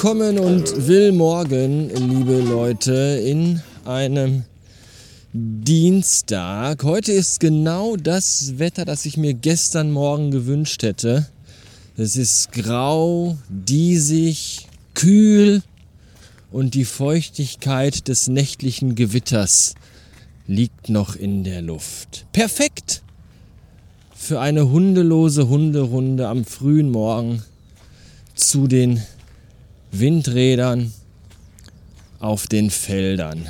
[0.00, 4.44] willkommen und will morgen, liebe Leute, in einem
[5.32, 6.84] Dienstag.
[6.84, 11.26] Heute ist genau das Wetter, das ich mir gestern Morgen gewünscht hätte.
[11.96, 15.64] Es ist grau, diesig, kühl
[16.52, 19.74] und die Feuchtigkeit des nächtlichen Gewitters
[20.46, 22.24] liegt noch in der Luft.
[22.30, 23.02] Perfekt
[24.14, 27.42] für eine hundelose Hunderunde am frühen Morgen
[28.36, 29.02] zu den
[29.90, 30.92] Windrädern
[32.20, 33.46] auf den Feldern.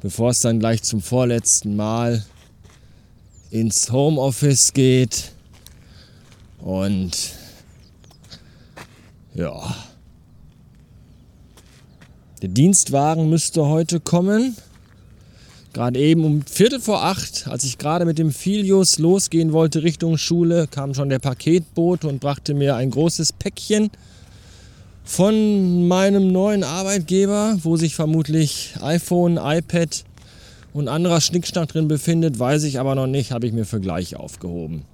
[0.00, 2.24] Bevor es dann gleich zum vorletzten Mal
[3.50, 5.32] ins Homeoffice geht
[6.58, 7.34] und
[9.34, 9.76] ja.
[12.42, 14.56] Der Dienstwagen müsste heute kommen.
[15.72, 20.18] Gerade eben um Viertel vor acht, als ich gerade mit dem Filius losgehen wollte Richtung
[20.18, 23.90] Schule, kam schon der Paketbote und brachte mir ein großes Päckchen
[25.04, 30.04] von meinem neuen Arbeitgeber, wo sich vermutlich iPhone, iPad
[30.72, 34.16] und anderer Schnickschnack drin befindet, weiß ich aber noch nicht, habe ich mir für gleich
[34.16, 34.84] aufgehoben.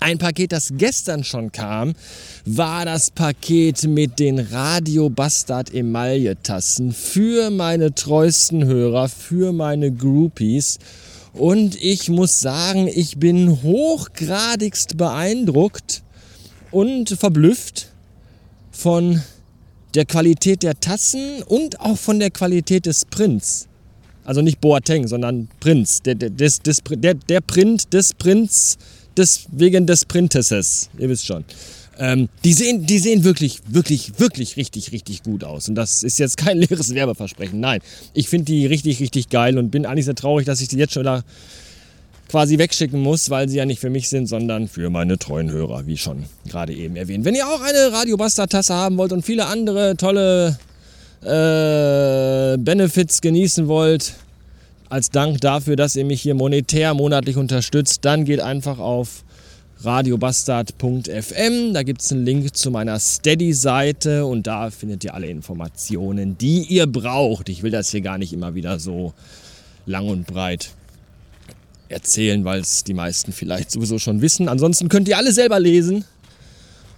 [0.00, 1.94] Ein Paket, das gestern schon kam,
[2.44, 9.90] war das Paket mit den Radio Bastard Emaille Tassen für meine treuesten Hörer, für meine
[9.90, 10.78] Groupies.
[11.32, 16.02] Und ich muss sagen, ich bin hochgradigst beeindruckt
[16.70, 17.88] und verblüfft
[18.70, 19.20] von
[19.94, 23.68] der Qualität der Tassen und auch von der Qualität des Prints.
[24.24, 26.02] Also nicht Boateng, sondern Prinz.
[26.02, 28.76] Der, der, des, des, der, der Print des Prinz
[29.16, 30.90] des, wegen des Printesses.
[30.98, 31.44] Ihr wisst schon.
[31.98, 35.68] Ähm, die, sehen, die sehen wirklich, wirklich, wirklich richtig, richtig gut aus.
[35.68, 37.58] Und das ist jetzt kein leeres Werbeversprechen.
[37.58, 37.80] Nein,
[38.14, 40.92] ich finde die richtig, richtig geil und bin eigentlich sehr traurig, dass ich die jetzt
[40.92, 41.24] schon da
[42.28, 45.86] quasi wegschicken muss, weil sie ja nicht für mich sind, sondern für meine treuen Hörer,
[45.86, 47.24] wie schon gerade eben erwähnt.
[47.24, 50.58] Wenn ihr auch eine Radio Bastard Tasse haben wollt und viele andere tolle
[51.22, 54.14] äh, Benefits genießen wollt,
[54.90, 59.24] als Dank dafür, dass ihr mich hier monetär monatlich unterstützt, dann geht einfach auf
[59.82, 61.72] radiobastard.fm.
[61.72, 66.62] Da gibt es einen Link zu meiner Steady-Seite und da findet ihr alle Informationen, die
[66.62, 67.48] ihr braucht.
[67.48, 69.12] Ich will das hier gar nicht immer wieder so
[69.86, 70.70] lang und breit
[71.88, 74.48] erzählen, weil es die meisten vielleicht sowieso schon wissen.
[74.48, 76.04] Ansonsten könnt ihr alle selber lesen.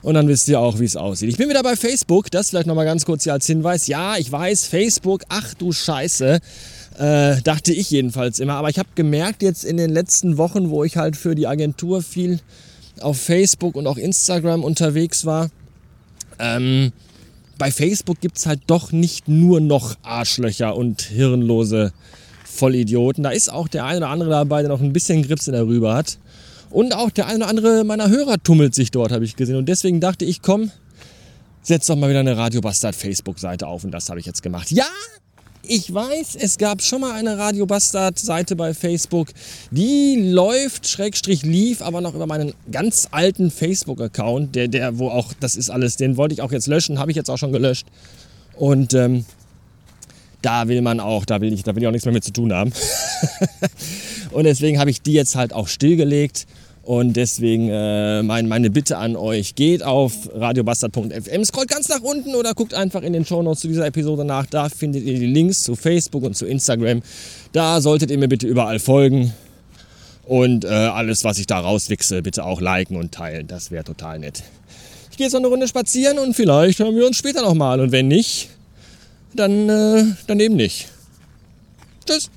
[0.03, 1.29] Und dann wisst ihr auch, wie es aussieht.
[1.29, 2.31] Ich bin wieder bei Facebook.
[2.31, 3.87] Das vielleicht nochmal ganz kurz hier als Hinweis.
[3.87, 6.41] Ja, ich weiß, Facebook, ach du Scheiße.
[6.99, 8.55] Äh, dachte ich jedenfalls immer.
[8.55, 12.03] Aber ich habe gemerkt jetzt in den letzten Wochen, wo ich halt für die Agentur
[12.03, 12.41] viel
[13.01, 15.51] auf Facebook und auch Instagram unterwegs war,
[16.39, 16.93] ähm,
[17.59, 21.93] bei Facebook gibt es halt doch nicht nur noch Arschlöcher und hirnlose
[22.51, 23.23] Vollidioten.
[23.23, 25.67] Da ist auch der eine oder andere dabei, der noch ein bisschen Grips in der
[25.67, 26.19] Rübe hat.
[26.71, 29.57] Und auch der eine oder andere meiner Hörer tummelt sich dort, habe ich gesehen.
[29.57, 30.71] Und deswegen dachte ich, komm,
[31.63, 33.85] setz doch mal wieder eine Radio Bastard Facebook-Seite auf.
[33.85, 34.71] Und das habe ich jetzt gemacht.
[34.71, 34.87] Ja,
[35.63, 39.29] ich weiß, es gab schon mal eine Radio Bastard Seite bei Facebook.
[39.71, 45.33] Die läuft, Schrägstrich lief, aber noch über meinen ganz alten Facebook-Account, der, der, wo auch,
[45.39, 47.87] das ist alles, den wollte ich auch jetzt löschen, habe ich jetzt auch schon gelöscht.
[48.57, 49.25] Und ähm,
[50.43, 52.33] da will man auch, da will ich, da will ich auch nichts mehr mit zu
[52.33, 52.73] tun haben.
[54.31, 56.47] und deswegen habe ich die jetzt halt auch stillgelegt
[56.83, 62.35] und deswegen äh, mein, meine Bitte an euch, geht auf radiobastard.fm, scrollt ganz nach unten
[62.35, 64.47] oder guckt einfach in den Shownotes zu dieser Episode nach.
[64.47, 67.03] Da findet ihr die Links zu Facebook und zu Instagram.
[67.53, 69.33] Da solltet ihr mir bitte überall folgen.
[70.25, 73.47] Und äh, alles, was ich da rauswichse, bitte auch liken und teilen.
[73.47, 74.43] Das wäre total nett.
[75.11, 77.81] Ich gehe jetzt noch eine Runde spazieren und vielleicht hören wir uns später nochmal.
[77.81, 78.49] Und wenn nicht,
[79.35, 80.89] dann, äh, dann eben nicht.
[82.07, 82.31] Tschüss.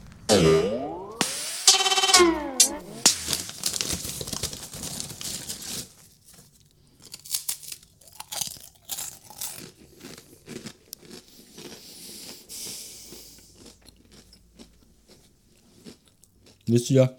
[16.74, 17.16] wisst ihr,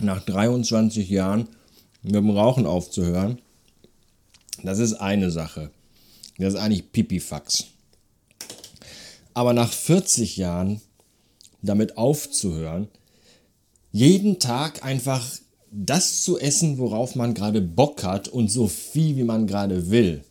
[0.00, 1.48] nach 23 Jahren
[2.02, 3.40] mit dem Rauchen aufzuhören,
[4.62, 5.70] das ist eine Sache.
[6.38, 7.64] Das ist eigentlich Pipifax.
[9.34, 10.80] Aber nach 40 Jahren
[11.62, 12.88] damit aufzuhören,
[13.92, 15.26] jeden Tag einfach
[15.70, 20.24] das zu essen, worauf man gerade Bock hat und so viel, wie man gerade will.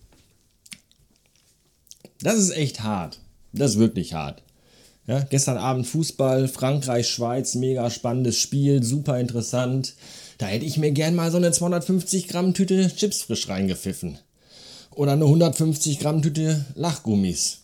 [2.22, 3.20] Das ist echt hart.
[3.54, 4.42] Das ist wirklich hart.
[5.06, 9.94] Ja, gestern Abend Fußball, Frankreich, Schweiz, mega spannendes Spiel, super interessant.
[10.38, 14.20] Da hätte ich mir gern mal so eine 250 Gramm Tüte Chips frisch reingepfiffen.
[14.98, 17.60] Oder eine 150 Gramm Tüte Lachgummis.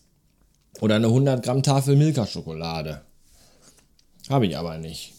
[0.82, 3.02] Oder eine 100 Gramm Tafel Milka-Schokolade.
[4.30, 5.16] Habe ich aber nicht.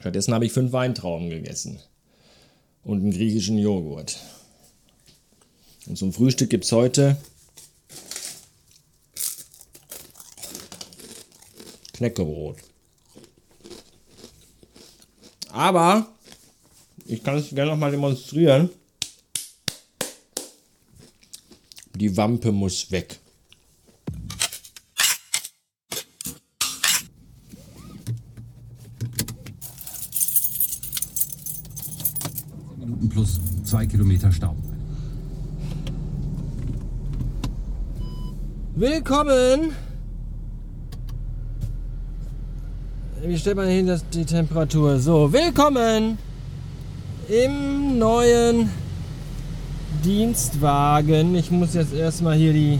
[0.00, 1.78] Stattdessen habe ich fünf Weintrauben gegessen.
[2.84, 4.16] Und einen griechischen Joghurt.
[5.86, 7.18] Und zum Frühstück gibt es heute
[11.92, 12.56] Knäckebrot.
[15.52, 16.08] Aber
[17.04, 18.70] ich kann es gerne noch mal demonstrieren.
[22.04, 23.18] Die Wampe muss weg.
[32.76, 34.54] Minuten plus zwei Kilometer Stau.
[38.74, 39.72] Willkommen!
[43.22, 44.98] Wie stellt man hin dass die Temperatur?
[44.98, 46.18] So, willkommen
[47.30, 48.68] im neuen
[50.02, 51.34] Dienstwagen.
[51.34, 52.78] Ich muss jetzt erstmal hier die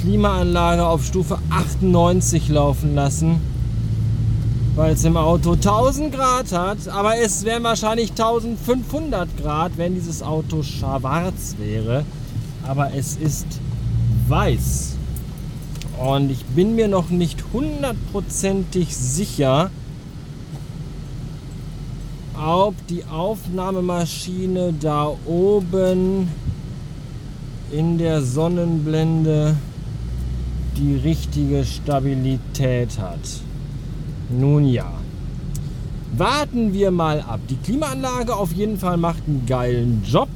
[0.00, 3.40] Klimaanlage auf Stufe 98 laufen lassen,
[4.74, 6.88] weil es im Auto 1000 Grad hat.
[6.88, 12.04] Aber es wären wahrscheinlich 1500 Grad, wenn dieses Auto schwarz wäre.
[12.66, 13.46] Aber es ist
[14.28, 14.96] weiß.
[15.98, 19.70] Und ich bin mir noch nicht hundertprozentig sicher,
[22.38, 26.28] ob die Aufnahmemaschine da oben
[27.72, 29.56] in der Sonnenblende
[30.76, 33.20] die richtige Stabilität hat.
[34.30, 34.92] Nun ja.
[36.16, 37.40] Warten wir mal ab.
[37.50, 40.28] Die Klimaanlage auf jeden Fall macht einen geilen Job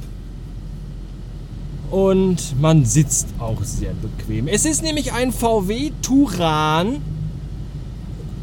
[1.89, 4.47] und man sitzt auch sehr bequem.
[4.47, 7.01] Es ist nämlich ein VW Turan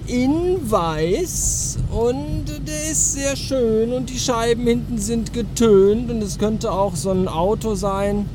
[0.08, 6.38] in weiß und der ist sehr schön und die Scheiben hinten sind getönt und es
[6.38, 8.26] könnte auch so ein Auto sein,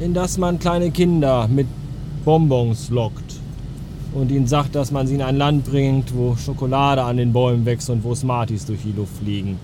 [0.00, 1.66] in das man kleine Kinder mit
[2.24, 3.40] Bonbons lockt
[4.12, 7.64] und ihnen sagt, dass man sie in ein Land bringt, wo Schokolade an den Bäumen
[7.64, 9.58] wächst und wo Smarties durch die Luft fliegen.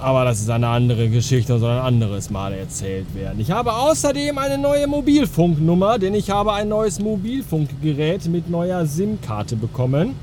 [0.00, 3.38] Aber das ist eine andere Geschichte und soll ein anderes Mal erzählt werden.
[3.38, 9.56] Ich habe außerdem eine neue Mobilfunknummer, denn ich habe ein neues Mobilfunkgerät mit neuer SIM-Karte
[9.56, 10.14] bekommen.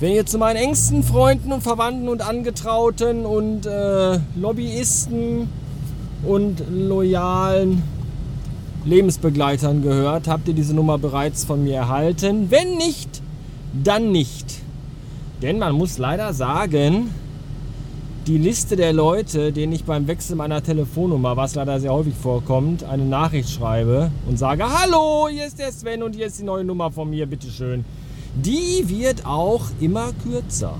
[0.00, 5.50] Wenn ihr zu meinen engsten Freunden und Verwandten und Angetrauten und äh, Lobbyisten
[6.22, 7.82] und loyalen
[8.86, 12.50] Lebensbegleitern gehört, habt ihr diese Nummer bereits von mir erhalten.
[12.50, 13.20] Wenn nicht,
[13.84, 14.60] dann nicht.
[15.42, 17.10] Denn man muss leider sagen,
[18.26, 22.82] die Liste der Leute, denen ich beim Wechsel meiner Telefonnummer, was leider sehr häufig vorkommt,
[22.82, 26.64] eine Nachricht schreibe und sage, hallo, hier ist der Sven und hier ist die neue
[26.64, 27.84] Nummer von mir, bitteschön.
[28.34, 30.74] Die wird auch immer kürzer.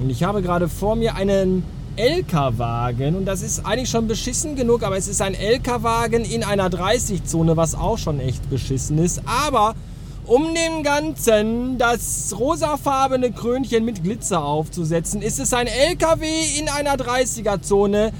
[0.00, 1.64] Und ich habe gerade vor mir einen
[1.98, 6.70] LK-Wagen und das ist eigentlich schon beschissen genug, aber es ist ein LK-Wagen in einer
[6.70, 9.20] 30-Zone, was auch schon echt beschissen ist.
[9.26, 9.74] Aber
[10.26, 16.26] um dem Ganzen das rosafarbene Krönchen mit Glitzer aufzusetzen, ist es ein LKW
[16.58, 18.12] in einer 30er-Zone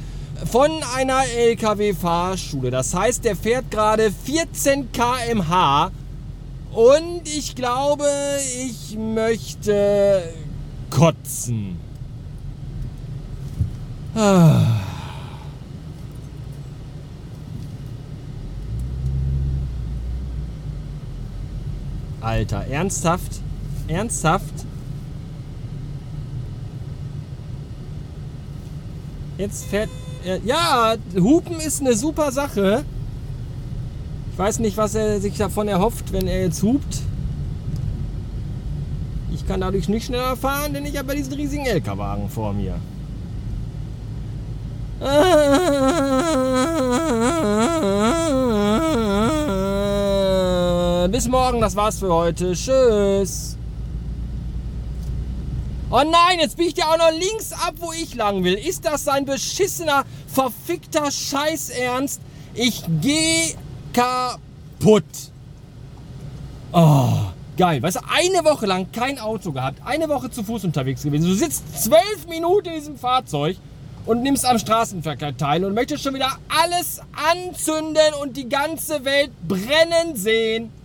[0.51, 2.71] von einer LKW-Fahrschule.
[2.71, 5.91] Das heißt, der fährt gerade 14 km/h
[6.73, 8.07] und ich glaube,
[8.67, 10.23] ich möchte
[10.91, 11.79] kotzen.
[14.15, 14.82] Ah.
[22.23, 23.41] Alter, ernsthaft?
[23.89, 24.55] Ernsthaft?
[29.39, 29.91] Jetzt fährt
[30.25, 30.39] er.
[30.45, 32.85] Ja, Hupen ist eine super Sache.
[34.33, 37.01] Ich weiß nicht, was er sich davon erhofft, wenn er jetzt hupt.
[39.35, 42.77] Ich kann dadurch nicht schneller fahren, denn ich habe diesen riesigen LKW-Wagen vor mir.
[51.33, 52.53] Morgen, das war's für heute.
[52.53, 53.57] Tschüss.
[55.91, 58.55] Oh nein, jetzt biegt ja auch noch links ab, wo ich lang will.
[58.55, 62.21] Ist das sein beschissener, verfickter Scheißernst?
[62.53, 63.55] Ich geh
[63.95, 65.05] kaputt.
[66.71, 67.15] Oh,
[67.57, 67.83] geil.
[67.83, 71.25] Weißt du, eine Woche lang kein Auto gehabt, eine Woche zu Fuß unterwegs gewesen.
[71.25, 73.57] Du sitzt zwölf Minuten in diesem Fahrzeug
[74.05, 79.31] und nimmst am Straßenverkehr teil und möchtest schon wieder alles anzünden und die ganze Welt
[79.49, 80.82] brennen sehen.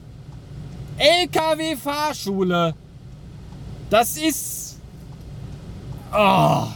[0.97, 2.73] LKW-Fahrschule.
[3.89, 4.79] Das ist.
[6.13, 6.67] Oh.